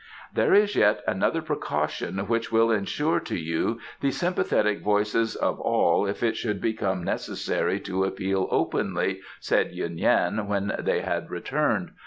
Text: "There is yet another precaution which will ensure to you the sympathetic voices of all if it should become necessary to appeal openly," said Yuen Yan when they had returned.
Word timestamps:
"There 0.33 0.55
is 0.55 0.75
yet 0.75 1.03
another 1.07 1.43
precaution 1.43 2.17
which 2.25 2.51
will 2.51 2.71
ensure 2.71 3.19
to 3.19 3.37
you 3.37 3.79
the 3.99 4.09
sympathetic 4.09 4.79
voices 4.81 5.35
of 5.35 5.59
all 5.59 6.07
if 6.07 6.23
it 6.23 6.35
should 6.35 6.59
become 6.59 7.03
necessary 7.03 7.79
to 7.81 8.05
appeal 8.05 8.47
openly," 8.49 9.21
said 9.39 9.73
Yuen 9.73 9.99
Yan 9.99 10.47
when 10.47 10.73
they 10.79 11.01
had 11.01 11.29
returned. 11.29 11.91